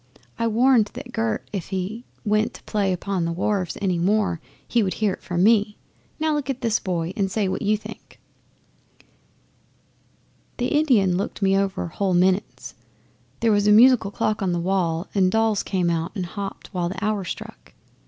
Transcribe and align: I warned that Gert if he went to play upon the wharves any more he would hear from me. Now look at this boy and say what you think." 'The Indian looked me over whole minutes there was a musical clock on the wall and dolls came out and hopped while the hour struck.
I 0.39 0.47
warned 0.47 0.89
that 0.95 1.11
Gert 1.13 1.47
if 1.53 1.67
he 1.67 2.05
went 2.25 2.55
to 2.55 2.63
play 2.63 2.91
upon 2.91 3.23
the 3.25 3.31
wharves 3.31 3.77
any 3.83 3.99
more 3.99 4.41
he 4.67 4.81
would 4.81 4.95
hear 4.95 5.19
from 5.21 5.43
me. 5.43 5.77
Now 6.19 6.33
look 6.33 6.49
at 6.49 6.61
this 6.61 6.79
boy 6.79 7.13
and 7.15 7.29
say 7.29 7.47
what 7.47 7.61
you 7.61 7.77
think." 7.77 8.19
'The 10.57 10.69
Indian 10.69 11.17
looked 11.17 11.43
me 11.43 11.55
over 11.55 11.85
whole 11.89 12.15
minutes 12.15 12.73
there 13.41 13.51
was 13.51 13.67
a 13.67 13.71
musical 13.71 14.09
clock 14.09 14.41
on 14.41 14.53
the 14.53 14.59
wall 14.59 15.07
and 15.13 15.31
dolls 15.31 15.61
came 15.61 15.91
out 15.91 16.13
and 16.15 16.25
hopped 16.25 16.73
while 16.73 16.89
the 16.89 17.05
hour 17.05 17.23
struck. 17.23 17.75